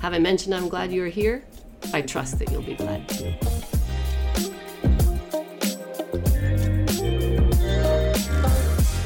[0.00, 1.44] Have I mentioned I'm glad you're here?
[1.92, 3.34] I trust that you'll be glad too.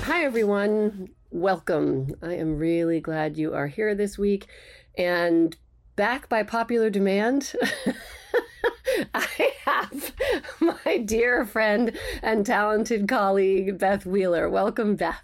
[0.05, 1.11] Hi, everyone.
[1.31, 2.15] Welcome.
[2.23, 4.49] I am really glad you are here this week.
[4.99, 5.57] And
[5.97, 7.55] back by popular demand,
[9.15, 10.13] I have
[10.61, 14.49] my dear friend and talented colleague, Beth Wheeler.
[14.51, 15.23] Welcome, Beth.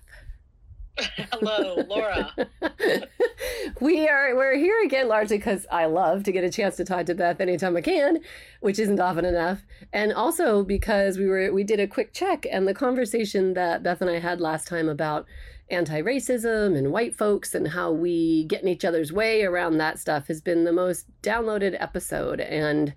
[1.33, 2.33] Hello, Laura.
[3.81, 7.07] we are we're here again largely because I love to get a chance to talk
[7.07, 8.21] to Beth anytime I can,
[8.61, 9.63] which isn't often enough,
[9.93, 14.01] and also because we were we did a quick check and the conversation that Beth
[14.01, 15.27] and I had last time about
[15.69, 20.29] anti-racism and white folks and how we get in each other's way around that stuff
[20.29, 22.95] has been the most downloaded episode and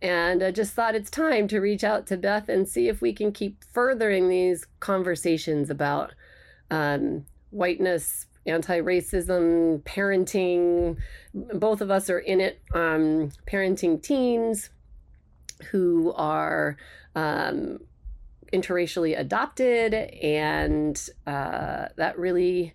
[0.00, 3.12] and I just thought it's time to reach out to Beth and see if we
[3.12, 6.14] can keep furthering these conversations about
[6.70, 10.98] um, whiteness, anti racism, parenting.
[11.32, 14.70] Both of us are in it, um, parenting teens
[15.70, 16.76] who are
[17.14, 17.78] um,
[18.52, 22.74] interracially adopted, and uh, that really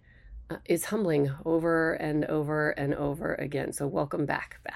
[0.49, 3.73] uh, is humbling over and over and over again.
[3.73, 4.73] So, welcome back, Beth.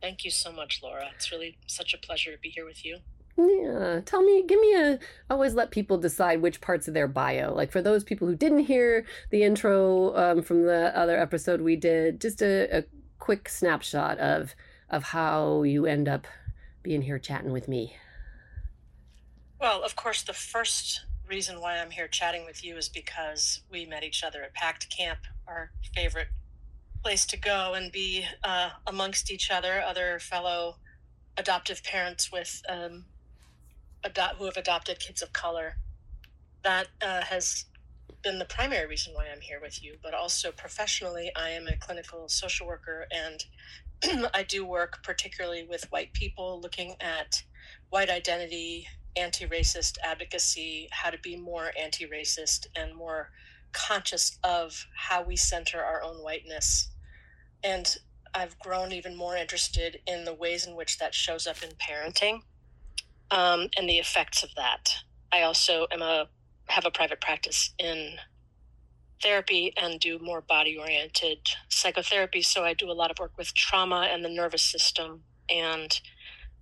[0.00, 1.10] Thank you so much, Laura.
[1.14, 2.98] It's really such a pleasure to be here with you.
[3.36, 4.98] Yeah, tell me, give me a.
[5.30, 7.54] Always let people decide which parts of their bio.
[7.54, 11.76] Like for those people who didn't hear the intro um, from the other episode we
[11.76, 12.84] did, just a, a
[13.18, 14.54] quick snapshot of
[14.90, 16.26] of how you end up
[16.82, 17.96] being here chatting with me.
[19.58, 23.86] Well, of course, the first reason why I'm here chatting with you is because we
[23.86, 26.28] met each other at PACT Camp, our favorite
[27.02, 30.76] place to go and be uh, amongst each other, other fellow
[31.36, 33.04] adoptive parents with um,
[34.04, 35.76] adopt who have adopted kids of color.
[36.62, 37.66] That uh, has
[38.22, 41.76] been the primary reason why I'm here with you, but also professionally, I am a
[41.76, 43.44] clinical social worker and
[44.34, 47.42] I do work particularly with white people looking at
[47.90, 53.30] white identity, anti racist advocacy, how to be more anti racist and more
[53.72, 56.90] conscious of how we center our own whiteness.
[57.64, 57.96] And
[58.34, 62.42] I've grown even more interested in the ways in which that shows up in parenting
[63.30, 64.90] um, and the effects of that.
[65.32, 66.28] I also am a
[66.68, 68.16] have a private practice in
[69.22, 71.38] therapy and do more body oriented
[71.68, 72.42] psychotherapy.
[72.42, 76.00] So I do a lot of work with trauma and the nervous system and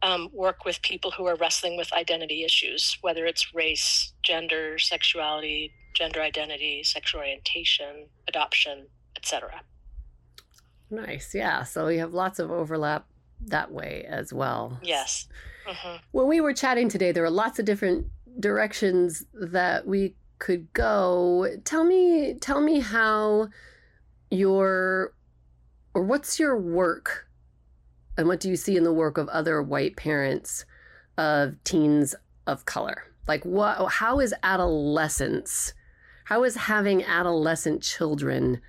[0.02, 5.72] um, work with people who are wrestling with identity issues, whether it's race, gender, sexuality,
[5.94, 8.86] gender identity, sexual orientation, adoption,
[9.16, 9.62] etc.
[10.90, 11.34] Nice.
[11.34, 11.64] Yeah.
[11.64, 13.06] So you have lots of overlap
[13.46, 14.78] that way as well.
[14.82, 15.28] Yes.
[15.66, 15.96] Mm-hmm.
[16.12, 18.06] When we were chatting today, there were lots of different
[18.38, 21.46] directions that we could go.
[21.64, 23.48] Tell me, tell me how
[24.30, 25.12] your
[25.92, 27.26] or what's your work
[28.16, 30.64] and what do you see in the work of other white parents
[31.18, 32.14] of teens
[32.46, 33.04] of color?
[33.26, 35.74] Like what how is adolescence
[36.24, 38.60] how is having adolescent children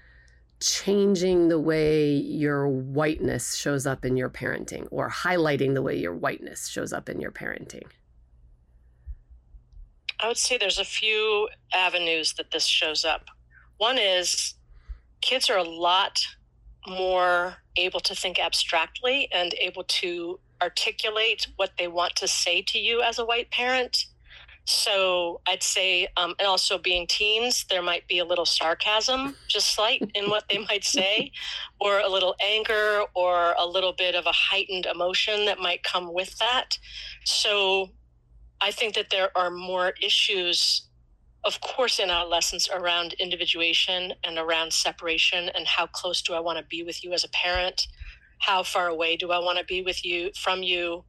[0.62, 6.13] changing the way your whiteness shows up in your parenting or highlighting the way your
[6.13, 7.88] whiteness shows up in your parenting?
[10.19, 13.25] I would say there's a few avenues that this shows up.
[13.78, 14.54] One is
[15.22, 16.19] kids are a lot
[16.88, 22.78] more able to think abstractly and able to articulate what they want to say to
[22.78, 24.06] you as a white parent.
[24.71, 29.75] So I'd say, um, and also being teens, there might be a little sarcasm, just
[29.75, 31.33] slight in what they might say,
[31.81, 36.13] or a little anger, or a little bit of a heightened emotion that might come
[36.13, 36.77] with that.
[37.25, 37.89] So
[38.62, 40.88] I think that there are more issues
[41.44, 46.59] of course, in adolescence around individuation and around separation and how close do I want
[46.59, 47.88] to be with you as a parent?
[48.38, 51.03] How far away do I want to be with you from you?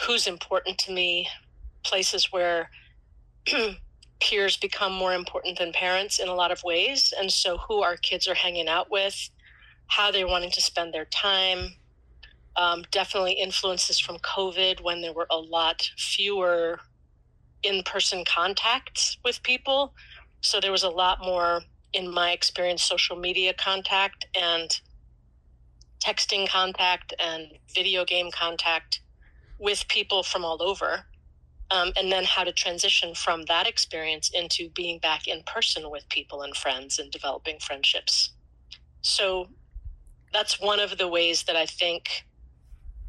[0.00, 1.28] Who's important to me?
[1.84, 2.70] Places where
[4.20, 7.12] peers become more important than parents in a lot of ways.
[7.18, 9.30] And so, who our kids are hanging out with,
[9.88, 11.74] how they're wanting to spend their time.
[12.56, 16.80] Um, definitely influences from COVID when there were a lot fewer
[17.62, 19.92] in person contacts with people.
[20.40, 24.80] So there was a lot more, in my experience, social media contact and
[26.04, 29.00] texting contact and video game contact
[29.58, 31.04] with people from all over.
[31.70, 36.08] Um, and then how to transition from that experience into being back in person with
[36.08, 38.30] people and friends and developing friendships.
[39.02, 39.48] So
[40.32, 42.24] that's one of the ways that I think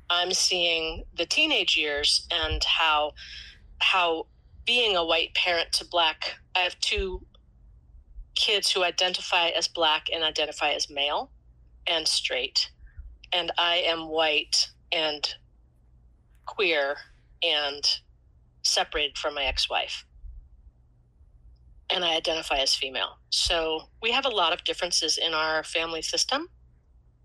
[0.09, 3.13] I'm seeing the teenage years and how
[3.79, 4.25] how
[4.65, 7.21] being a white parent to black, I have two
[8.35, 11.31] kids who identify as black and identify as male
[11.87, 12.69] and straight.
[13.33, 15.27] And I am white and
[16.45, 16.97] queer
[17.43, 17.83] and
[18.67, 20.05] separated from my ex wife.
[21.89, 23.17] And I identify as female.
[23.29, 26.49] So we have a lot of differences in our family system.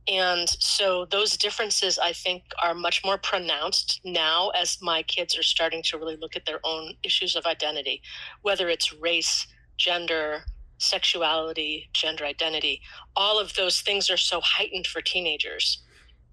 [0.08, 5.44] And so those differences, I think, are much more pronounced now as my kids are
[5.44, 8.02] starting to really look at their own issues of identity,
[8.42, 9.46] whether it's race,
[9.78, 10.44] gender,
[10.78, 12.82] sexuality, gender identity.
[13.14, 15.82] All of those things are so heightened for teenagers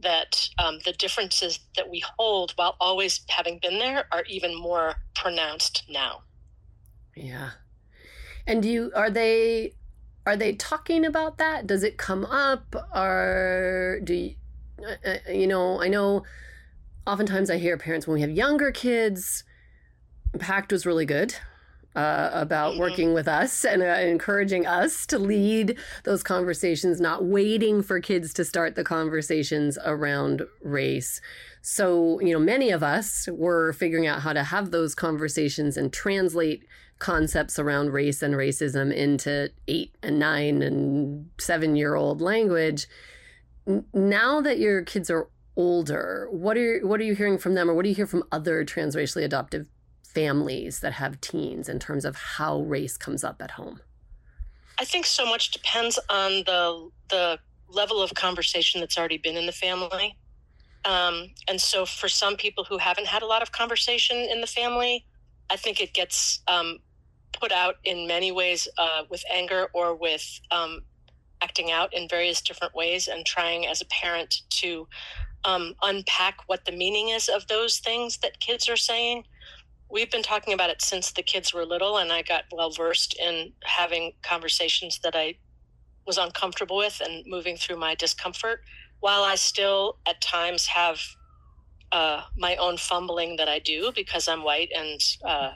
[0.02, 4.96] that um, the differences that we hold while always having been there are even more
[5.16, 6.22] pronounced now.
[7.16, 7.52] Yeah.
[8.48, 9.74] And do you are they
[10.26, 11.68] are they talking about that?
[11.68, 12.76] Does it come up?
[12.94, 14.36] Or do you,
[14.86, 16.24] uh, uh, you know, I know
[17.08, 19.44] oftentimes I hear parents when we have younger kids,
[20.38, 21.36] PACT was really good.
[21.96, 22.82] Uh, about mm-hmm.
[22.82, 28.32] working with us and uh, encouraging us to lead those conversations, not waiting for kids
[28.32, 31.20] to start the conversations around race.
[31.64, 35.92] So, you know, many of us were figuring out how to have those conversations and
[35.92, 36.64] translate
[37.00, 42.88] concepts around race and racism into eight and nine and seven year old language.
[43.94, 47.74] Now that your kids are older, what are what are you hearing from them, or
[47.74, 49.68] what do you hear from other transracially adoptive
[50.14, 53.80] families that have teens in terms of how race comes up at home?
[54.80, 59.46] I think so much depends on the the level of conversation that's already been in
[59.46, 60.18] the family.
[60.86, 64.48] Um, and so, for some people who haven't had a lot of conversation in the
[64.48, 65.06] family,
[65.50, 66.80] I think it gets um,
[67.34, 70.82] put out in many ways uh, with anger or with um,
[71.42, 74.88] acting out in various different ways and trying as a parent to
[75.44, 79.24] um, unpack what the meaning is of those things that kids are saying.
[79.92, 83.18] We've been talking about it since the kids were little, and I got well versed
[83.20, 85.36] in having conversations that I
[86.06, 88.62] was uncomfortable with and moving through my discomfort.
[89.00, 91.02] While I still at times have
[91.92, 95.54] uh, my own fumbling that I do because I'm white and uh,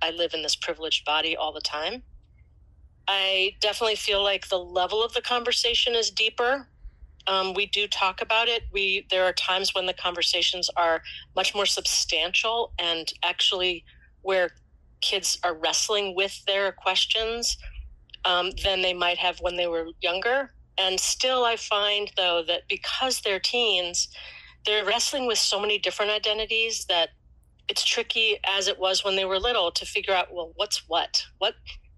[0.00, 2.02] I live in this privileged body all the time.
[3.06, 6.68] I definitely feel like the level of the conversation is deeper.
[7.26, 8.64] Um, we do talk about it.
[8.72, 11.02] We there are times when the conversations are
[11.34, 13.84] much more substantial and actually
[14.22, 14.50] where
[15.00, 17.56] kids are wrestling with their questions
[18.24, 20.52] um, than they might have when they were younger.
[20.78, 24.08] And still, I find though that because they're teens,
[24.66, 27.10] they're wrestling with so many different identities that
[27.68, 31.24] it's tricky as it was when they were little to figure out well what's what
[31.38, 31.54] what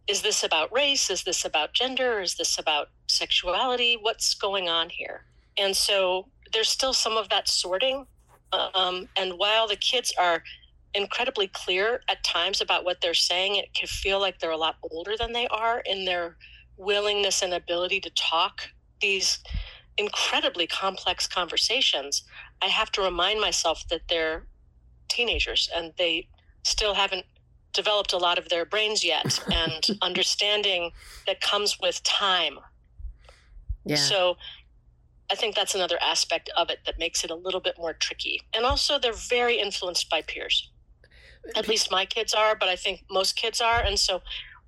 [0.08, 1.10] is this about race?
[1.10, 2.20] Is this about gender?
[2.20, 3.98] Is this about sexuality?
[4.00, 5.24] What's going on here?
[5.58, 8.06] And so there's still some of that sorting
[8.52, 10.42] um, and while the kids are
[10.94, 14.76] incredibly clear at times about what they're saying it can feel like they're a lot
[14.90, 16.36] older than they are in their
[16.76, 18.62] willingness and ability to talk
[19.00, 19.40] these
[19.98, 22.24] incredibly complex conversations
[22.62, 24.46] i have to remind myself that they're
[25.08, 26.26] teenagers and they
[26.64, 27.26] still haven't
[27.76, 30.90] developed a lot of their brains yet and understanding
[31.26, 32.58] that comes with time.
[33.84, 33.96] Yeah.
[33.96, 34.36] So
[35.30, 38.40] I think that's another aspect of it that makes it a little bit more tricky.
[38.54, 40.70] And also they're very influenced by peers.
[41.54, 43.80] At least my kids are, but I think most kids are.
[43.80, 44.20] And so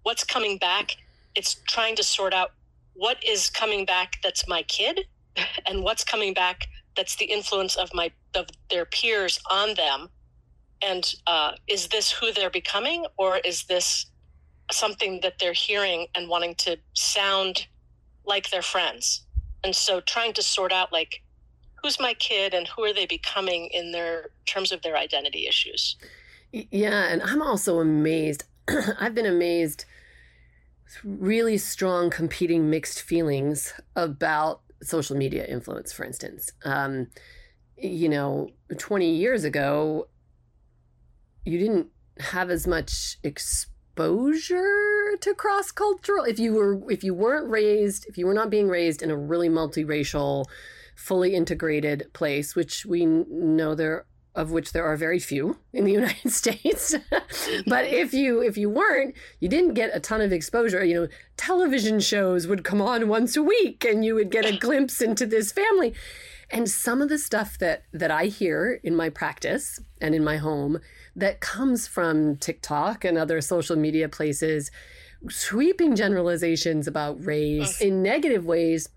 [0.05, 0.97] what's coming back,
[1.35, 2.53] it's trying to sort out
[2.99, 5.07] what is coming back that's my kid
[5.67, 10.09] and what's coming back that's the influence of my of their peers on them
[10.83, 14.07] and uh, is this who they're becoming or is this
[14.71, 17.67] something that they're hearing and wanting to sound
[18.25, 19.25] like their friends?
[19.65, 21.23] And so trying to sort out like
[21.83, 25.97] who's my kid and who are they becoming in their terms of their identity issues?
[26.53, 28.45] Yeah and i'm also amazed
[29.01, 29.85] i've been amazed
[31.05, 36.51] really strong competing mixed feelings about social media influence for instance.
[36.65, 37.09] Um,
[37.77, 40.09] you know 20 years ago
[41.49, 41.89] you didn't
[42.21, 48.19] have as much exposure to cross cultural if you were if you weren't raised if
[48.19, 50.45] you were not being raised in a really multiracial
[50.95, 54.05] fully integrated place which we know there
[54.39, 56.95] of which there are very few in the United States.
[57.67, 60.85] but if you if you weren't, you didn't get a ton of exposure.
[60.85, 64.57] You know, television shows would come on once a week and you would get a
[64.57, 65.93] glimpse into this family.
[66.51, 70.37] And some of the stuff that that I hear in my practice and in my
[70.37, 70.79] home
[71.19, 74.71] that comes from TikTok and other social media places,
[75.29, 78.89] sweeping generalizations about race in negative ways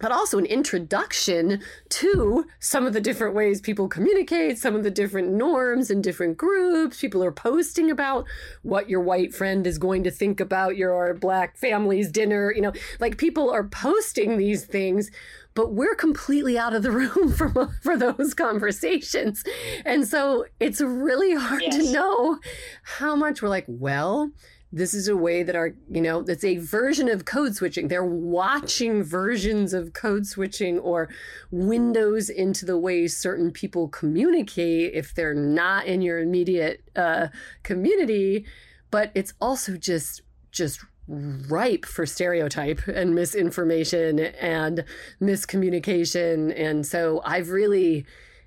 [0.00, 4.90] but also an introduction to some of the different ways people communicate, some of the
[4.90, 7.00] different norms in different groups.
[7.00, 8.26] People are posting about
[8.62, 12.52] what your white friend is going to think about your black family's dinner.
[12.52, 15.10] You know, like people are posting these things
[15.54, 17.50] but we're completely out of the room for
[17.82, 19.44] for those conversations.
[19.84, 21.76] And so it's really hard yes.
[21.76, 22.38] to know
[22.82, 24.30] how much we're like, well,
[24.74, 27.86] this is a way that our, you know, that's a version of code switching.
[27.86, 31.08] They're watching versions of code switching or
[31.52, 37.28] windows into the way certain people communicate if they're not in your immediate uh,
[37.62, 38.46] community.
[38.90, 44.84] But it's also just just ripe for stereotype and misinformation and
[45.20, 46.52] miscommunication.
[46.58, 48.06] And so I've really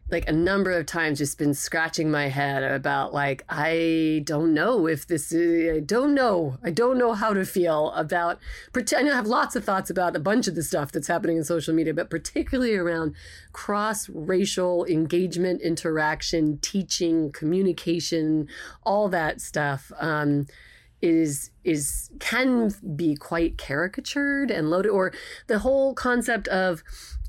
[0.10, 4.88] like a number of times just been scratching my head about like I don't know
[4.88, 8.40] if this is, I don't know I don't know how to feel about
[8.74, 11.44] know I have lots of thoughts about a bunch of the stuff that's happening in
[11.44, 13.16] social media but particularly around
[13.52, 18.48] cross racial engagement interaction teaching communication
[18.84, 20.48] all that stuff um,
[21.02, 25.14] is is can be quite caricatured and loaded or
[25.48, 26.84] the whole concept of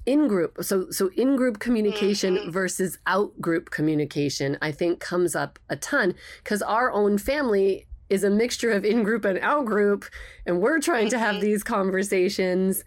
[0.06, 2.50] in group so so in group communication mm-hmm.
[2.50, 8.24] versus out group communication i think comes up a ton because our own family is
[8.24, 10.06] a mixture of in group and out group
[10.46, 11.44] and we're trying to have mm-hmm.
[11.44, 12.84] these conversations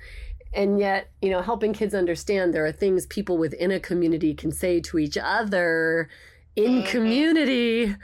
[0.54, 4.52] and yet you know helping kids understand there are things people within a community can
[4.52, 6.10] say to each other
[6.56, 6.88] in mm-hmm.
[6.88, 7.96] community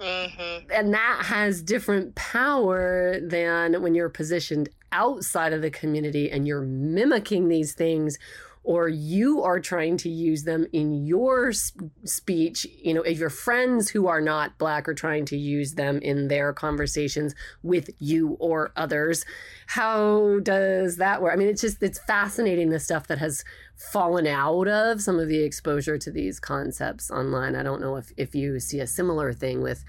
[0.00, 0.70] Mm-hmm.
[0.70, 6.62] And that has different power than when you're positioned outside of the community and you're
[6.62, 8.18] mimicking these things
[8.64, 13.88] or you are trying to use them in your speech you know if your friends
[13.88, 18.72] who are not black are trying to use them in their conversations with you or
[18.76, 19.24] others
[19.68, 23.44] how does that work i mean it's just it's fascinating the stuff that has
[23.78, 28.12] fallen out of some of the exposure to these concepts online i don't know if
[28.16, 29.84] if you see a similar thing with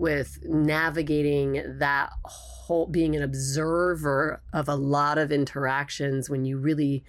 [0.00, 7.04] with navigating that whole being an observer of a lot of interactions when you really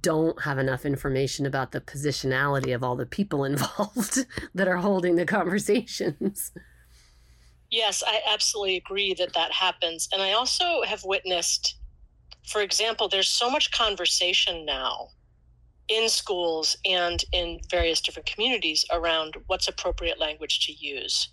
[0.00, 4.24] don't have enough information about the positionality of all the people involved
[4.54, 6.52] that are holding the conversations.
[7.70, 10.08] Yes, I absolutely agree that that happens.
[10.12, 11.76] And I also have witnessed,
[12.46, 15.08] for example, there's so much conversation now
[15.88, 21.28] in schools and in various different communities around what's appropriate language to use.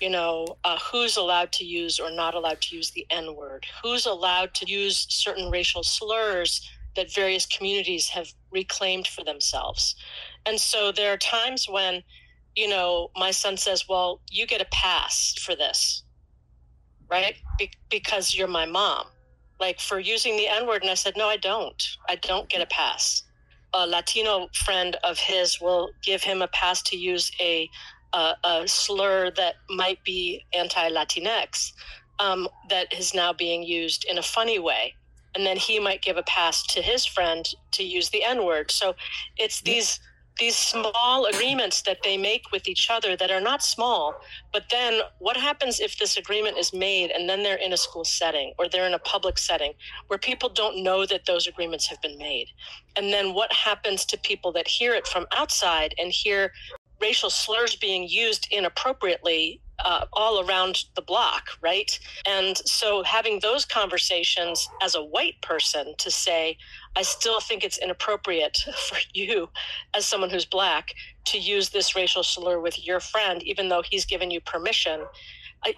[0.00, 3.64] You know, uh, who's allowed to use or not allowed to use the N word?
[3.82, 9.96] Who's allowed to use certain racial slurs that various communities have reclaimed for themselves.
[10.46, 12.02] And so there are times when,
[12.54, 16.04] you know, my son says, Well, you get a pass for this,
[17.10, 17.36] right?
[17.58, 19.06] Be- because you're my mom.
[19.60, 20.82] Like for using the N word.
[20.82, 21.82] And I said, No, I don't.
[22.08, 23.22] I don't get a pass.
[23.74, 27.68] A Latino friend of his will give him a pass to use a,
[28.12, 31.72] a, a slur that might be anti Latinx
[32.18, 34.94] um, that is now being used in a funny way.
[35.34, 38.70] And then he might give a pass to his friend to use the n word.
[38.70, 38.94] So
[39.36, 39.98] it's these
[40.38, 44.14] these small agreements that they make with each other that are not small
[44.52, 48.04] but then what happens if this agreement is made and then they're in a school
[48.04, 49.72] setting or they're in a public setting
[50.08, 52.48] where people don't know that those agreements have been made
[52.96, 56.52] and then what happens to people that hear it from outside and hear
[57.00, 61.98] racial slurs being used inappropriately uh, all around the block, right?
[62.26, 66.56] And so having those conversations as a white person to say,
[66.96, 68.56] I still think it's inappropriate
[68.88, 69.48] for you,
[69.94, 70.94] as someone who's black,
[71.26, 75.04] to use this racial slur with your friend, even though he's given you permission.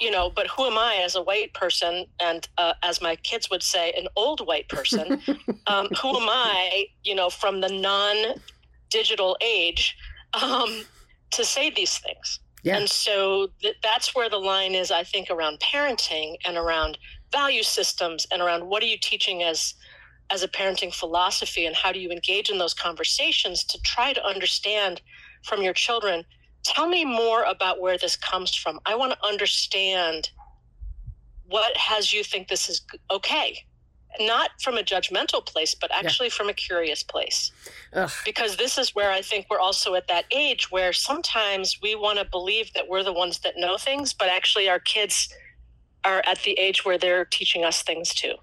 [0.00, 3.48] you know, but who am I as a white person, and uh, as my kids
[3.50, 5.22] would say, an old white person?
[5.66, 9.96] um, who am I, you know, from the non-digital age,
[10.34, 10.84] um,
[11.30, 12.40] to say these things?
[12.66, 12.78] Yeah.
[12.78, 16.98] And so th- that's where the line is, I think, around parenting and around
[17.30, 19.74] value systems and around what are you teaching as
[20.30, 24.24] as a parenting philosophy and how do you engage in those conversations to try to
[24.24, 25.00] understand
[25.44, 26.24] from your children
[26.64, 30.30] tell me more about where this comes from i want to understand
[31.48, 33.64] what has you think this is okay
[34.20, 36.34] not from a judgmental place, but actually yeah.
[36.34, 37.52] from a curious place.
[37.92, 38.10] Ugh.
[38.24, 42.18] Because this is where I think we're also at that age where sometimes we want
[42.18, 45.32] to believe that we're the ones that know things, but actually our kids
[46.04, 48.34] are at the age where they're teaching us things too.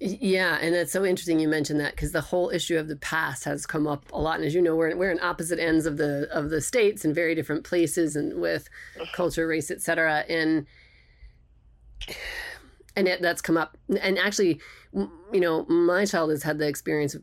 [0.00, 3.44] Yeah, and it's so interesting you mentioned that because the whole issue of the past
[3.44, 4.36] has come up a lot.
[4.36, 7.12] And as you know, we're we're in opposite ends of the of the states in
[7.12, 8.68] very different places, and with
[9.12, 10.24] culture, race, etc.
[10.28, 10.66] And
[12.94, 13.76] and it, that's come up.
[14.00, 14.60] And actually,
[14.94, 17.16] you know, my child has had the experience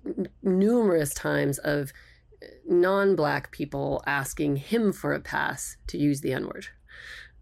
[0.43, 1.93] numerous times of
[2.43, 6.67] uh, non black people asking him for a pass to use the N word.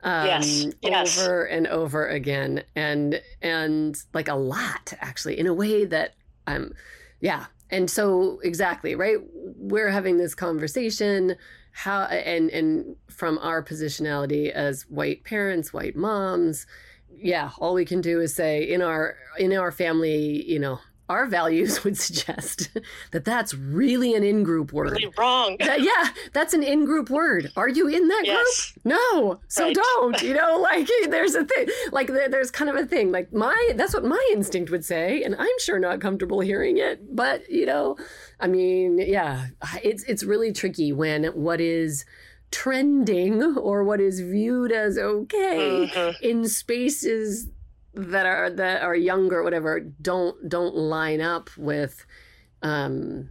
[0.03, 1.19] Um, yes, yes.
[1.19, 2.63] over and over again.
[2.75, 6.15] And and like a lot actually in a way that
[6.47, 6.73] i'm
[7.21, 7.45] yeah.
[7.69, 9.17] And so exactly right?
[9.57, 11.35] We're having this conversation
[11.71, 16.67] how and and from our positionality as white parents white moms
[17.23, 21.25] yeah, all we can do is say in our in our family, you know, our
[21.25, 22.69] values would suggest
[23.11, 24.91] that that's really an in-group word.
[24.91, 25.57] Really wrong.
[25.59, 27.51] That, yeah, that's an in-group word.
[27.55, 28.71] Are you in that yes.
[28.71, 28.85] group?
[28.85, 29.39] No.
[29.47, 29.75] So right.
[29.75, 30.21] don't.
[30.21, 31.67] You know, like there's a thing.
[31.91, 33.11] Like there's kind of a thing.
[33.11, 37.15] Like my that's what my instinct would say, and I'm sure not comfortable hearing it.
[37.15, 37.97] But you know,
[38.39, 39.47] I mean, yeah,
[39.83, 42.05] it's it's really tricky when what is
[42.51, 46.23] trending or what is viewed as okay mm-hmm.
[46.23, 47.47] in spaces
[47.93, 52.05] that are that are younger whatever don't don't line up with
[52.61, 53.29] um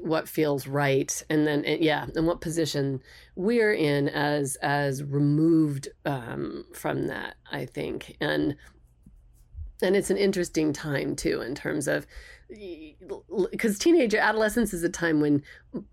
[0.00, 1.22] what feels right.
[1.30, 3.00] And then and yeah and what position
[3.34, 8.16] we're in as as removed um from that i think.
[8.20, 8.56] And
[9.82, 12.06] and it's an interesting time too in terms of
[13.50, 15.42] because teenager adolescence is a time when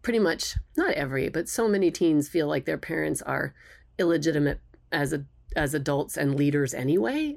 [0.04, 3.54] pretty much not every but so many teens feel like their parents are
[3.98, 4.60] illegitimate
[4.92, 7.36] as a as adults and leaders anyway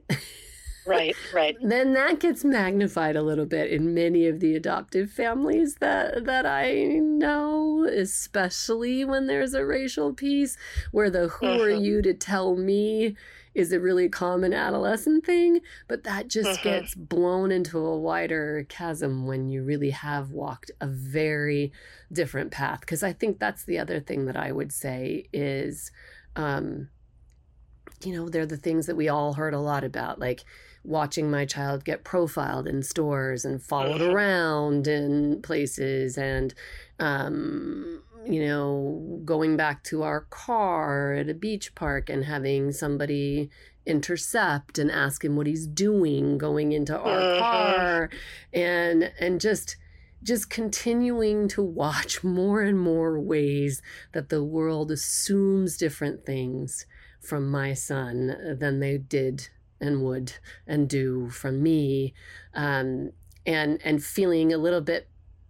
[0.87, 5.77] right right then that gets magnified a little bit in many of the adoptive families
[5.77, 10.57] that that i know especially when there's a racial piece
[10.93, 13.17] where the who are you to tell me
[13.57, 16.63] is a really common adolescent thing, but that just uh-huh.
[16.63, 21.73] gets blown into a wider chasm when you really have walked a very
[22.13, 22.81] different path.
[22.81, 25.91] Because I think that's the other thing that I would say is,
[26.37, 26.91] um,
[28.03, 30.45] you know, they're the things that we all heard a lot about, like
[30.85, 34.13] watching my child get profiled in stores and followed uh-huh.
[34.13, 36.55] around in places and
[36.99, 43.51] um, you know, going back to our car at a beach park and having somebody
[43.85, 47.39] intercept and ask him what he's doing going into our uh-huh.
[47.39, 48.11] car
[48.53, 49.77] and and just
[50.25, 53.81] just continuing to watch more and more ways
[54.13, 56.85] that the world assumes different things
[57.27, 59.49] from my son than they did
[59.81, 60.33] and would
[60.67, 62.15] and do from me
[62.55, 63.11] um,
[63.45, 65.09] and and feeling a little bit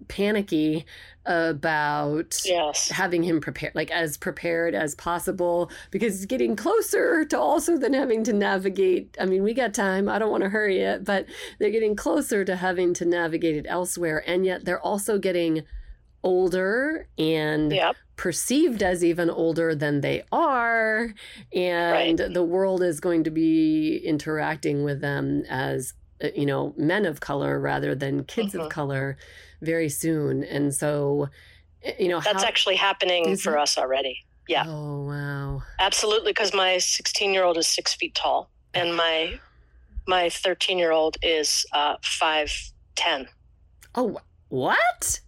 [0.08, 0.84] panicky
[1.24, 2.90] about yes.
[2.90, 7.94] having him prepared, like as prepared as possible, because it's getting closer to also then
[7.94, 9.16] having to navigate.
[9.20, 10.08] I mean, we got time.
[10.08, 11.26] I don't want to hurry it, but
[11.58, 14.22] they're getting closer to having to navigate it elsewhere.
[14.26, 15.62] And yet they're also getting
[16.22, 17.96] older and yep.
[18.16, 21.14] Perceived as even older than they are.
[21.54, 22.34] And right.
[22.34, 27.20] the world is going to be interacting with them as, uh, you know, men of
[27.20, 28.62] color rather than kids mm-hmm.
[28.62, 29.16] of color
[29.60, 30.44] very soon.
[30.44, 31.28] And so,
[31.82, 33.60] eh, you know, that's how, actually happening for it?
[33.60, 34.24] us already.
[34.48, 34.64] Yeah.
[34.66, 35.62] Oh, wow.
[35.78, 36.30] Absolutely.
[36.30, 39.38] Because my 16 year old is six feet tall and my,
[40.06, 43.26] my 13 year old is uh, 5'10.
[43.94, 45.20] Oh, what?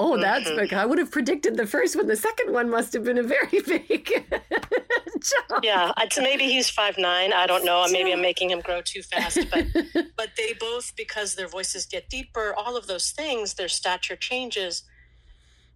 [0.00, 0.72] Oh, that's big.
[0.72, 2.06] I would have predicted the first one.
[2.06, 5.64] The second one must have been a very big jump.
[5.64, 7.32] Yeah, maybe he's five nine.
[7.32, 7.84] I don't know.
[7.90, 9.40] Maybe I'm making him grow too fast.
[9.50, 9.66] But
[10.16, 14.84] but they both, because their voices get deeper, all of those things, their stature changes.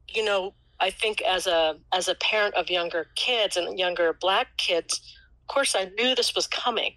[0.08, 4.56] You know, I think as a as a parent of younger kids and younger black
[4.56, 5.00] kids,
[5.40, 6.94] of course, I knew this was coming.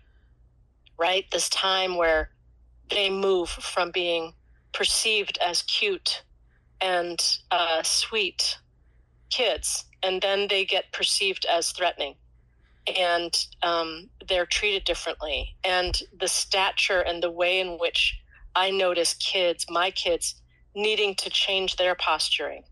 [1.00, 2.30] Right, this time where
[2.92, 4.34] they move from being
[4.74, 6.22] perceived as cute
[6.82, 8.58] and uh, sweet
[9.30, 12.16] kids, and then they get perceived as threatening,
[12.96, 15.56] and um, they're treated differently.
[15.64, 18.18] And the stature and the way in which
[18.56, 20.36] I notice kids, my kids,
[20.76, 22.64] needing to change their posturing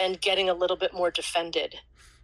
[0.00, 1.76] and getting a little bit more defended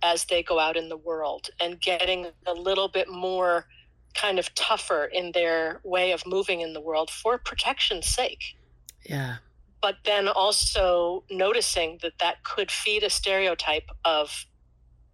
[0.02, 3.66] as they go out in the world and getting a little bit more
[4.14, 8.56] kind of tougher in their way of moving in the world for protection's sake.
[9.04, 9.36] Yeah
[9.82, 14.46] but then also noticing that that could feed a stereotype of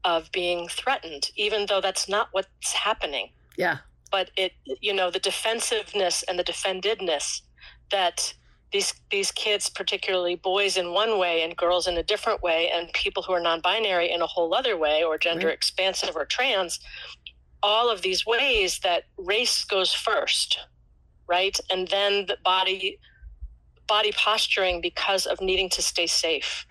[0.05, 3.31] of being threatened even though that's not what's happening.
[3.57, 3.79] Yeah.
[4.11, 7.43] But it you know the defensiveness and the defendedness
[7.91, 8.35] that
[8.73, 12.93] these these kids particularly boys in one way and girls in a different way and
[12.93, 15.55] people who are non-binary in a whole other way or gender right.
[15.55, 16.79] expansive or trans
[17.63, 20.59] all of these ways that race goes first
[21.29, 21.59] right?
[21.71, 22.99] And then the body
[23.89, 26.67] body posturing because of needing to stay safe.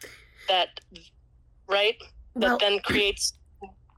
[0.48, 0.80] That
[1.68, 1.96] right?
[2.36, 3.34] That then creates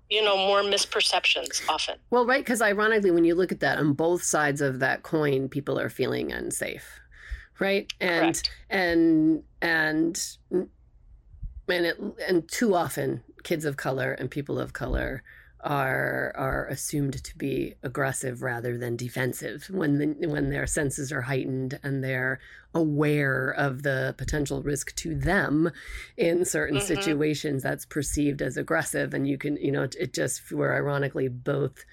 [0.10, 1.98] you know more misperceptions often.
[2.10, 5.50] Well right because ironically when you look at that on both sides of that coin
[5.50, 7.00] people are feeling unsafe
[7.60, 7.92] right?
[8.00, 8.52] And Correct.
[8.70, 10.38] and and
[11.68, 15.24] and it, and too often kids of color and people of color
[15.62, 21.22] are are assumed to be aggressive rather than defensive when the, when their senses are
[21.22, 22.40] heightened and they're
[22.74, 25.72] aware of the potential risk to them
[26.18, 26.86] in certain mm-hmm.
[26.86, 31.28] situations that's perceived as aggressive and you can you know it, it just where ironically
[31.28, 31.84] both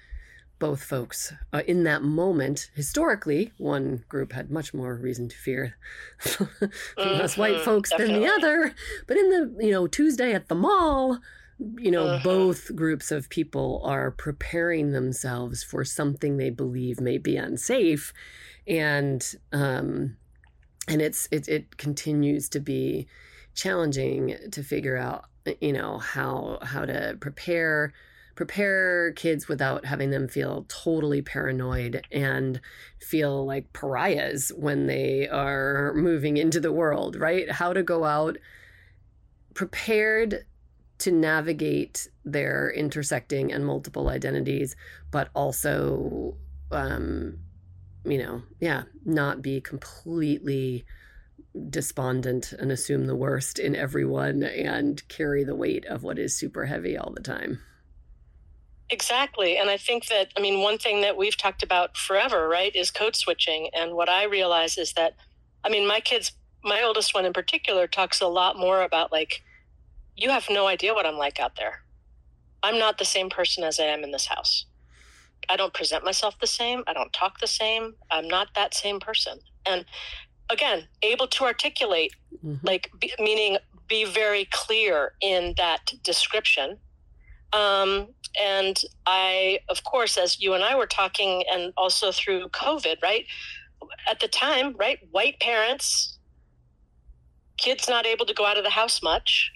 [0.59, 5.75] both folks uh, in that moment historically one group had much more reason to fear
[6.19, 7.21] mm-hmm.
[7.21, 8.13] us white folks Definitely.
[8.13, 8.75] than the other
[9.07, 11.19] but in the you know tuesday at the mall
[11.79, 12.23] you know, uh-huh.
[12.23, 18.13] both groups of people are preparing themselves for something they believe may be unsafe,
[18.67, 20.17] and um,
[20.87, 23.07] and it's it it continues to be
[23.53, 25.25] challenging to figure out,
[25.61, 27.93] you know, how how to prepare
[28.35, 32.61] prepare kids without having them feel totally paranoid and
[33.01, 37.49] feel like pariahs when they are moving into the world, right?
[37.49, 38.37] How to go out
[39.55, 40.45] prepared
[40.99, 44.75] to navigate their intersecting and multiple identities,
[45.09, 46.37] but also,
[46.71, 47.39] um,
[48.09, 50.85] you know, yeah, not be completely
[51.69, 56.65] despondent and assume the worst in everyone and carry the weight of what is super
[56.65, 57.59] heavy all the time.
[58.89, 59.57] Exactly.
[59.57, 62.89] And I think that, I mean, one thing that we've talked about forever, right, is
[62.91, 63.69] code switching.
[63.73, 65.15] And what I realize is that,
[65.63, 66.31] I mean, my kids,
[66.63, 69.43] my oldest one in particular, talks a lot more about like,
[70.15, 71.83] you have no idea what I'm like out there.
[72.63, 74.65] I'm not the same person as I am in this house.
[75.49, 76.83] I don't present myself the same.
[76.87, 77.95] I don't talk the same.
[78.11, 79.39] I'm not that same person.
[79.65, 79.85] And
[80.49, 82.65] again, able to articulate, mm-hmm.
[82.65, 83.57] like, be, meaning
[83.87, 86.77] be very clear in that description.
[87.53, 93.01] Um, and I, of course, as you and I were talking, and also through COVID,
[93.01, 93.25] right?
[94.09, 94.99] At the time, right?
[95.11, 96.19] White parents,
[97.57, 99.51] kids not able to go out of the house much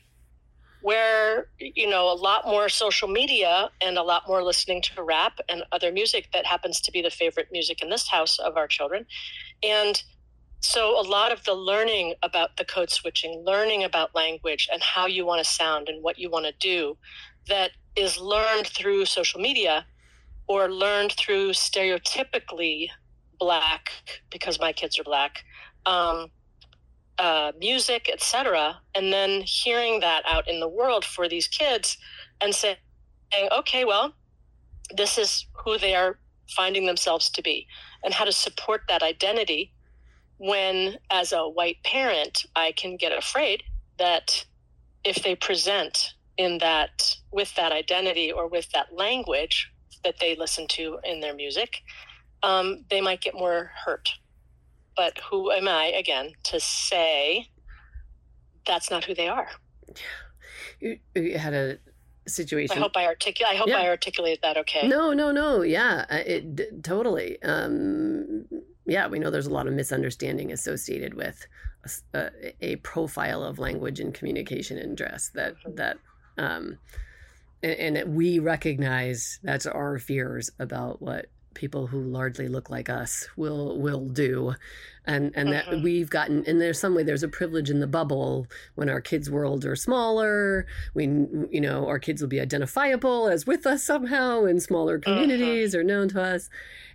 [0.81, 5.39] where you know a lot more social media and a lot more listening to rap
[5.49, 8.67] and other music that happens to be the favorite music in this house of our
[8.67, 9.05] children.
[9.63, 10.01] And
[10.59, 15.07] so a lot of the learning about the code switching learning about language and how
[15.07, 16.97] you want to sound and what you want to do
[17.47, 19.85] that is learned through social media
[20.47, 22.89] or learned through stereotypically
[23.39, 23.91] black
[24.29, 25.43] because my kids are black
[25.85, 26.29] um,
[27.21, 31.95] uh, music, etc., and then hearing that out in the world for these kids
[32.41, 32.77] and saying,
[33.51, 34.15] okay, well,
[34.97, 36.17] this is who they are
[36.55, 37.67] finding themselves to be,
[38.03, 39.71] and how to support that identity
[40.37, 43.61] when, as a white parent, I can get afraid
[43.99, 44.43] that
[45.03, 49.71] if they present in that with that identity or with that language
[50.03, 51.83] that they listen to in their music,
[52.41, 54.09] um, they might get more hurt.
[54.95, 57.47] But who am I again to say
[58.65, 59.49] that's not who they are?
[60.79, 61.77] You, you had a
[62.27, 62.77] situation.
[62.77, 63.53] I hope I articulate.
[63.53, 63.77] I hope yeah.
[63.77, 64.87] I articulated that okay.
[64.87, 65.61] No, no, no.
[65.61, 67.41] Yeah, uh, it totally.
[67.43, 68.45] Um,
[68.85, 71.47] yeah, we know there's a lot of misunderstanding associated with
[72.13, 72.29] a,
[72.61, 75.75] a profile of language and communication and dress that mm-hmm.
[75.75, 75.97] that
[76.37, 76.77] um,
[77.63, 82.89] and, and that we recognize that's our fears about what people who largely look like
[82.89, 84.55] us will will do
[85.05, 85.83] and and that mm-hmm.
[85.83, 89.29] we've gotten and there's some way there's a privilege in the bubble when our kids
[89.29, 91.05] world are smaller we
[91.49, 95.11] you know our kids will be identifiable as with us somehow in smaller mm-hmm.
[95.11, 96.49] communities or known to us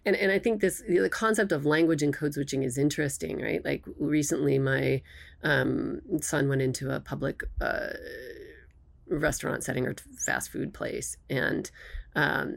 [0.05, 3.65] and and i think this the concept of language and code switching is interesting right
[3.65, 5.03] like recently my
[5.43, 7.91] um, son went into a public uh,
[9.09, 11.71] restaurant setting or fast food place and
[12.15, 12.57] um,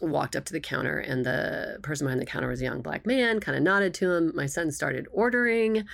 [0.00, 3.06] walked up to the counter and the person behind the counter was a young black
[3.06, 4.32] man kind of nodded to him.
[4.34, 5.84] My son started ordering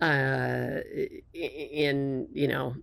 [0.00, 0.80] uh
[1.32, 2.76] in you know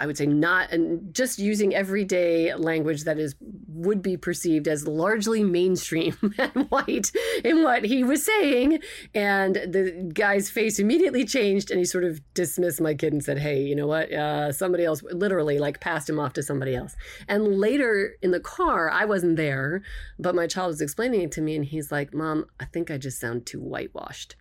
[0.00, 3.34] I would say not, and just using everyday language that is
[3.68, 7.12] would be perceived as largely mainstream and white
[7.44, 8.80] in what he was saying.
[9.14, 13.38] And the guy's face immediately changed, and he sort of dismissed my kid and said,
[13.38, 14.12] "Hey, you know what?
[14.12, 16.96] Uh, somebody else." Literally, like passed him off to somebody else.
[17.28, 19.82] And later in the car, I wasn't there,
[20.18, 22.98] but my child was explaining it to me, and he's like, "Mom, I think I
[22.98, 24.36] just sound too whitewashed."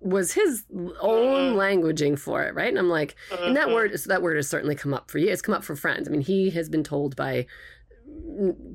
[0.00, 1.58] Was his own mm-hmm.
[1.58, 2.68] languaging for it, right?
[2.68, 3.74] And I'm like, and that mm-hmm.
[3.74, 5.28] word, that word has certainly come up for you.
[5.28, 6.08] It's come up for friends.
[6.08, 7.46] I mean, he has been told by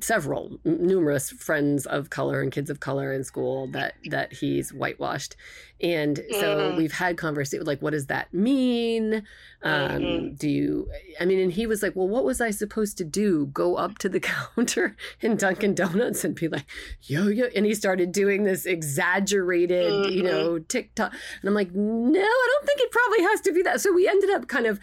[0.01, 5.35] several numerous friends of color and kids of color in school that that he's whitewashed
[5.81, 6.77] and so mm-hmm.
[6.77, 9.23] we've had conversation like what does that mean
[9.63, 10.33] um, mm-hmm.
[10.35, 13.47] do you i mean and he was like well what was i supposed to do
[13.47, 14.19] go up to the
[14.55, 16.65] counter in dunkin donuts and be like
[17.03, 20.11] yo yo and he started doing this exaggerated mm-hmm.
[20.11, 23.61] you know tiktok and i'm like no i don't think it probably has to be
[23.61, 24.79] that so we ended up kind of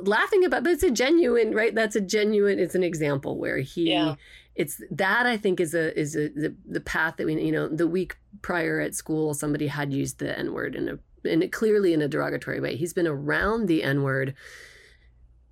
[0.00, 3.90] laughing about but it's a genuine right that's a genuine it's an example where he
[3.90, 4.14] yeah.
[4.54, 7.68] it's that i think is a is a the, the path that we you know
[7.68, 11.48] the week prior at school somebody had used the n word in a in a,
[11.48, 14.34] clearly in a derogatory way he's been around the n word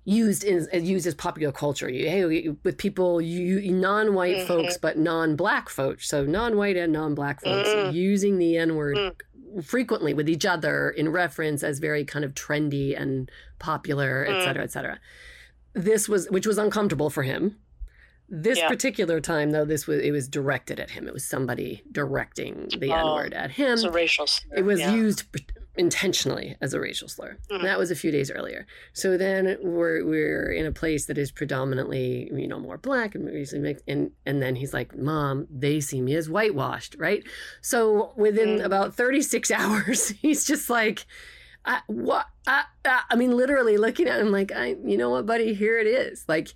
[0.07, 1.89] used in used as popular culture.
[1.89, 4.47] You, hey, with people, you non-white mm-hmm.
[4.47, 6.07] folks, but non-black folks.
[6.07, 7.93] So non-white and non-black folks mm-hmm.
[7.93, 9.15] using the N-word mm
[9.63, 14.43] frequently with each other in reference as very kind of trendy and popular, et mm.
[14.43, 14.99] cetera, et cetera.
[15.73, 17.57] This was, which was uncomfortable for him.
[18.29, 18.67] This yeah.
[18.67, 21.07] particular time, though, this was it was directed at him.
[21.07, 23.73] It was somebody directing the oh, N word at him.
[23.73, 24.57] It's a racial slur.
[24.57, 24.93] It was yeah.
[24.93, 25.23] used
[25.77, 27.37] intentionally as a racial slur.
[27.51, 27.63] Mm.
[27.63, 28.65] That was a few days earlier.
[28.93, 33.31] So then we're we're in a place that is predominantly you know more black and
[33.31, 37.23] usually mixed, and and then he's like, "Mom, they see me as whitewashed, right?"
[37.61, 38.65] So within mm.
[38.65, 41.05] about thirty six hours, he's just like.
[41.69, 45.53] I, what I, I mean, literally looking at him like, I, you know what, buddy,
[45.53, 46.23] here it is.
[46.25, 46.53] Like,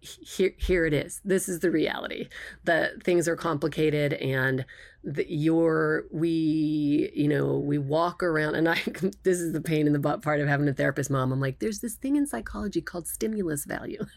[0.00, 2.28] here here it is this is the reality
[2.64, 4.64] that things are complicated and
[5.04, 8.74] that you're we you know we walk around and i
[9.24, 11.58] this is the pain in the butt part of having a therapist mom i'm like
[11.58, 14.04] there's this thing in psychology called stimulus value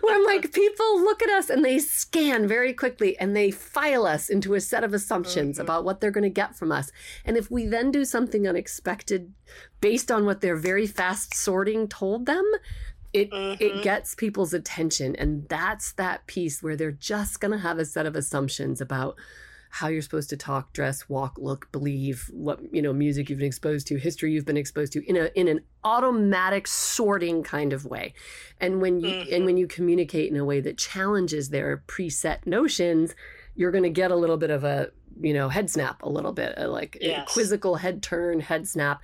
[0.00, 4.06] where I'm like, people look at us and they scan very quickly and they file
[4.06, 5.64] us into a set of assumptions mm-hmm.
[5.64, 6.90] about what they're going to get from us.
[7.24, 9.32] And if we then do something unexpected
[9.80, 12.44] based on what their very fast sorting told them,
[13.14, 13.62] it mm-hmm.
[13.62, 17.84] it gets people's attention and that's that piece where they're just going to have a
[17.84, 19.16] set of assumptions about
[19.74, 23.48] how you're supposed to talk, dress, walk, look, believe, what you know, music you've been
[23.48, 27.84] exposed to, history you've been exposed to in a in an automatic sorting kind of
[27.84, 28.14] way.
[28.60, 29.34] And when you mm-hmm.
[29.34, 33.16] and when you communicate in a way that challenges their preset notions,
[33.56, 36.32] you're going to get a little bit of a you know head snap a little
[36.32, 37.32] bit like yes.
[37.32, 39.02] quizzical head turn head snap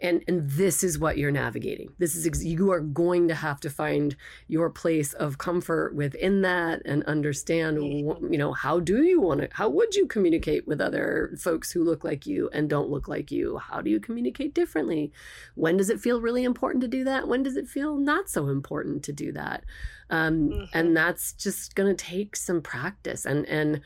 [0.00, 3.60] and and this is what you're navigating this is ex- you are going to have
[3.60, 4.16] to find
[4.48, 8.32] your place of comfort within that and understand mm-hmm.
[8.32, 11.82] you know how do you want to how would you communicate with other folks who
[11.82, 15.12] look like you and don't look like you how do you communicate differently
[15.54, 18.48] when does it feel really important to do that when does it feel not so
[18.48, 19.64] important to do that
[20.10, 20.64] um, mm-hmm.
[20.74, 23.80] and that's just going to take some practice and and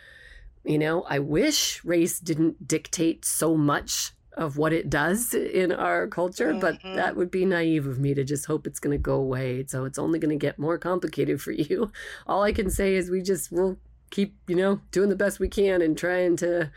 [0.66, 6.07] you know, I wish race didn't dictate so much of what it does in our
[6.07, 6.61] culture, mm-hmm.
[6.61, 9.64] but that would be naive of me to just hope it's going to go away.
[9.66, 11.90] So it's only going to get more complicated for you.
[12.26, 13.79] All I can say is we just will
[14.11, 16.70] keep, you know, doing the best we can and trying to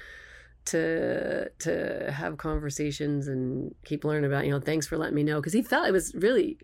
[0.65, 5.39] to to have conversations and keep learning about, you know, thanks for letting me know
[5.39, 6.57] because he felt it was really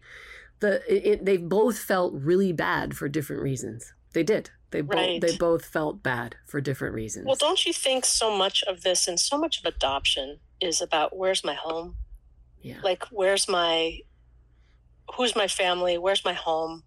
[0.59, 3.93] the it, they both felt really bad for different reasons.
[4.13, 4.51] They did.
[4.75, 5.21] They right.
[5.21, 7.25] both they both felt bad for different reasons.
[7.25, 11.15] Well, don't you think so much of this and so much of adoption is about
[11.15, 11.95] where's my home?
[12.61, 12.79] Yeah.
[12.83, 13.99] Like where's my
[15.15, 15.97] who's my family?
[15.97, 16.83] Where's my home?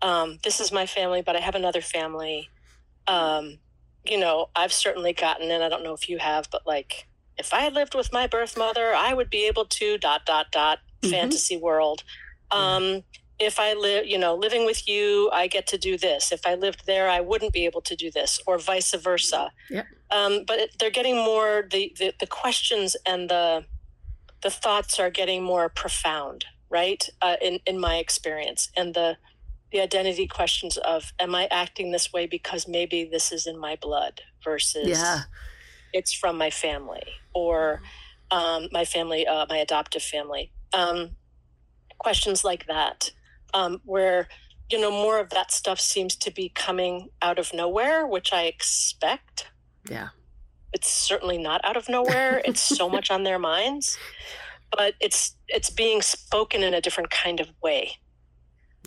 [0.00, 2.48] Um, this is my family, but I have another family.
[3.06, 3.58] Um,
[4.04, 7.52] you know, I've certainly gotten, and I don't know if you have, but like if
[7.52, 11.10] I lived with my birth mother, I would be able to dot dot dot mm-hmm.
[11.10, 12.04] fantasy world.
[12.50, 13.02] Um,
[13.38, 16.32] if I live, you know, living with you, I get to do this.
[16.32, 19.52] If I lived there, I wouldn't be able to do this, or vice versa.
[19.70, 19.84] Yeah.
[20.10, 23.64] Um, but it, they're getting more the, the the questions and the
[24.42, 27.08] the thoughts are getting more profound, right?
[27.22, 29.16] Uh, in in my experience, and the
[29.70, 33.76] the identity questions of am I acting this way because maybe this is in my
[33.76, 35.22] blood versus yeah.
[35.92, 37.82] it's from my family or
[38.30, 40.50] um, my family, uh, my adoptive family.
[40.72, 41.10] Um,
[41.98, 43.10] questions like that
[43.54, 44.28] um, where
[44.70, 48.44] you know more of that stuff seems to be coming out of nowhere, which I
[48.44, 49.48] expect.
[49.88, 50.08] Yeah,
[50.72, 52.42] it's certainly not out of nowhere.
[52.44, 53.98] it's so much on their minds,
[54.76, 57.92] but it's it's being spoken in a different kind of way.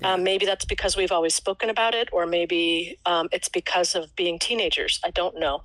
[0.01, 0.13] Yeah.
[0.13, 4.15] Um, maybe that's because we've always spoken about it, or maybe um, it's because of
[4.15, 4.99] being teenagers.
[5.03, 5.63] I don't know.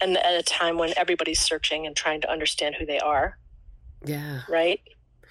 [0.00, 3.36] And at a time when everybody's searching and trying to understand who they are.
[4.04, 4.42] Yeah.
[4.48, 4.80] Right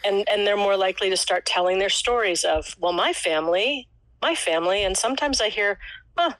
[0.03, 3.87] and and they're more likely to start telling their stories of well my family
[4.21, 4.83] my family.
[4.83, 5.79] And sometimes i hear
[6.17, 6.33] huh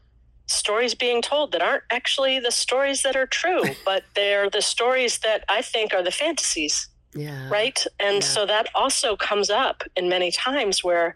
[0.48, 5.20] stories being told that aren't actually the stories that are true but they're the stories
[5.20, 6.89] that i think are the fantasies.
[7.13, 7.50] Yeah.
[7.50, 7.84] Right?
[8.00, 8.20] And yeah.
[8.34, 11.15] so that also comes up in many times where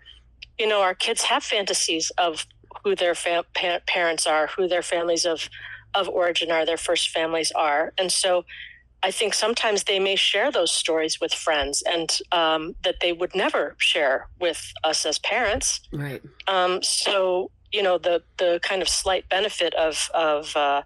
[0.57, 2.45] you know our kids have fantasies of
[2.83, 5.49] who their fa- pa- parents are who their families of
[5.93, 7.93] of origin are their first families are.
[7.97, 8.45] And so
[9.03, 13.35] I think sometimes they may share those stories with friends and um, that they would
[13.35, 15.81] never share with us as parents.
[15.91, 16.21] Right.
[16.47, 20.83] Um, so you know the the kind of slight benefit of of uh,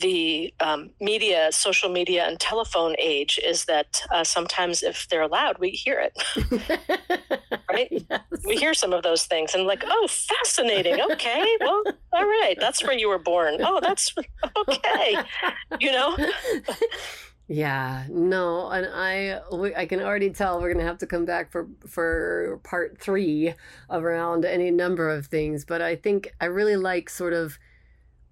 [0.00, 5.58] the um, media, social media, and telephone age is that uh, sometimes if they're loud,
[5.58, 7.60] we hear it.
[7.72, 7.90] right?
[8.10, 8.20] Yes.
[8.44, 11.00] We hear some of those things and like, oh, fascinating.
[11.12, 11.82] Okay, well,
[12.12, 13.58] all right, that's where you were born.
[13.60, 14.14] Oh, that's
[14.68, 15.16] okay.
[15.80, 16.16] You know.
[17.48, 19.40] Yeah, no, and I
[19.76, 23.52] I can already tell we're gonna have to come back for for part three
[23.90, 25.64] around any number of things.
[25.66, 27.58] But I think I really like sort of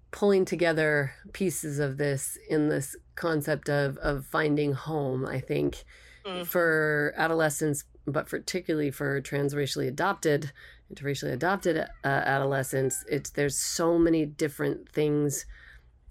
[0.09, 5.25] pulling together pieces of this in this concept of of finding home.
[5.25, 5.83] I think
[6.25, 6.45] mm.
[6.47, 10.51] for adolescents, but particularly for transracially adopted,
[10.93, 15.45] interracially adopted uh, adolescents, it's there's so many different things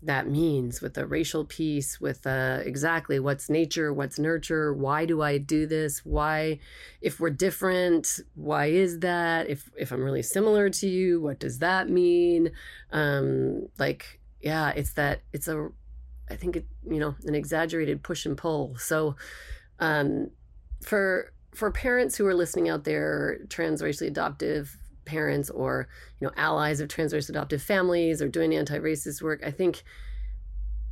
[0.03, 5.21] that means with the racial piece with uh, exactly what's nature what's nurture why do
[5.21, 6.59] i do this why
[7.03, 11.59] if we're different why is that if if i'm really similar to you what does
[11.59, 12.51] that mean?
[12.93, 15.69] Um like yeah it's that it's a
[16.31, 18.77] i think it you know an exaggerated push and pull.
[18.79, 19.17] So
[19.81, 20.31] um
[20.83, 25.89] for for parents who are listening out there transracially adoptive parents or
[26.21, 29.83] you know allies of transracial adoptive families or doing anti-racist work i think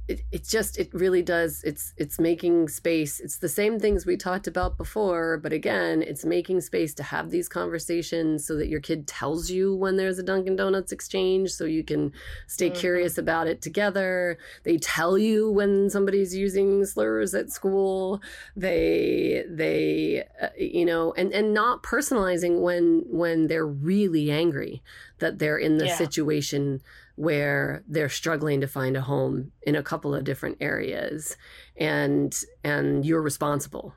[0.08, 4.16] it, it just it really does it's it's making space it's the same things we
[4.16, 8.80] talked about before but again it's making space to have these conversations so that your
[8.80, 12.10] kid tells you when there's a dunkin donuts exchange so you can
[12.46, 12.80] stay mm-hmm.
[12.80, 18.22] curious about it together they tell you when somebody's using slurs at school
[18.56, 24.82] they they uh, you know and and not personalizing when when they're really angry
[25.18, 25.96] that they're in the yeah.
[25.96, 26.80] situation
[27.18, 31.36] where they're struggling to find a home in a couple of different areas
[31.76, 33.92] and and you're responsible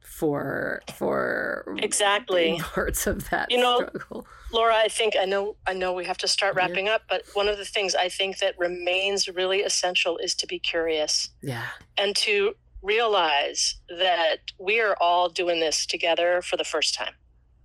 [0.00, 4.24] for for exactly parts of that you know struggle.
[4.52, 6.58] laura i think i know i know we have to start mm-hmm.
[6.58, 6.94] wrapping yeah.
[6.94, 10.60] up but one of the things i think that remains really essential is to be
[10.60, 11.66] curious yeah
[11.98, 17.14] and to realize that we are all doing this together for the first time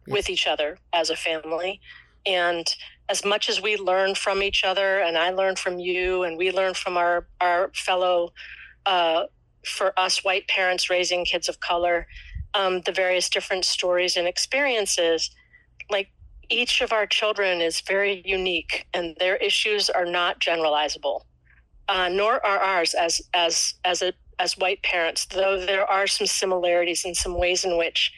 [0.08, 0.14] yeah.
[0.14, 1.80] with each other as a family
[2.26, 2.76] and
[3.10, 6.52] as much as we learn from each other and i learn from you and we
[6.52, 8.32] learn from our our fellow
[8.86, 9.24] uh,
[9.66, 12.08] for us white parents raising kids of color
[12.54, 15.30] um, the various different stories and experiences
[15.90, 16.10] like
[16.50, 21.22] each of our children is very unique and their issues are not generalizable
[21.90, 25.26] uh, nor are ours as as as a as white parents.
[25.26, 28.12] Though there are some similarities and some ways in which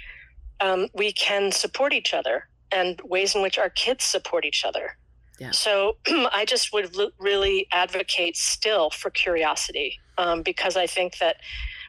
[0.60, 4.98] um, we can support each other, and ways in which our kids support each other.
[5.40, 5.52] Yeah.
[5.52, 11.38] So I just would l- really advocate still for curiosity um, because I think that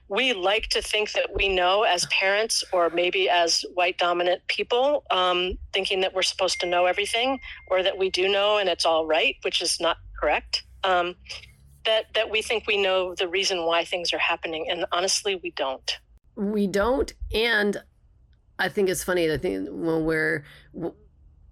[0.08, 5.04] we like to think that we know as parents or maybe as white dominant people,
[5.10, 8.84] um, thinking that we're supposed to know everything or that we do know and it's
[8.84, 10.64] all right, which is not correct.
[10.82, 11.14] Um,
[11.84, 15.50] that that we think we know the reason why things are happening, and honestly, we
[15.52, 15.98] don't.
[16.36, 17.82] We don't, and
[18.60, 19.30] I think it's funny.
[19.32, 20.44] I think when we're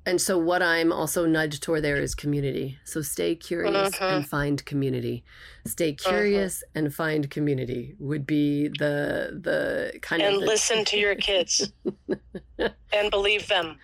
[0.09, 2.79] and so what I'm also nudged toward there is community.
[2.85, 4.07] So stay curious uh-huh.
[4.07, 5.23] and find community.
[5.67, 6.11] Stay uh-huh.
[6.11, 6.79] curious uh-huh.
[6.79, 11.73] and find community would be the the kind and of And listen to your kids.
[12.93, 13.79] and believe them.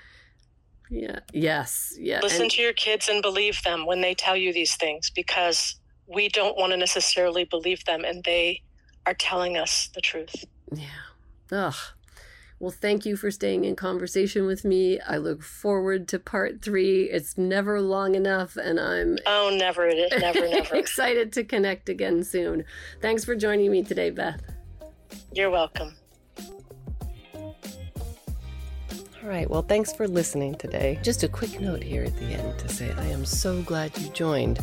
[0.90, 1.20] Yeah.
[1.32, 1.94] Yes.
[1.98, 2.20] Yeah.
[2.22, 5.76] Listen and, to your kids and believe them when they tell you these things because
[6.06, 8.62] we don't want to necessarily believe them and they
[9.06, 10.44] are telling us the truth.
[10.72, 10.86] Yeah.
[11.52, 11.74] Ugh.
[12.60, 15.00] Well, thank you for staying in conversation with me.
[15.00, 17.04] I look forward to part three.
[17.04, 22.64] It's never long enough, and I'm oh, never, never, never excited to connect again soon.
[23.02, 24.40] Thanks for joining me today, Beth.
[25.32, 25.96] You're welcome.
[29.24, 30.98] All right, well, thanks for listening today.
[31.02, 34.10] Just a quick note here at the end to say I am so glad you
[34.10, 34.58] joined,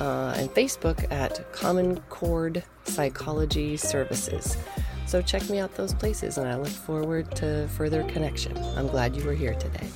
[0.00, 4.56] uh, and Facebook at Common Chord Psychology Services.
[5.12, 8.56] So check me out those places, and I look forward to further connection.
[8.78, 9.86] I'm glad you were here today.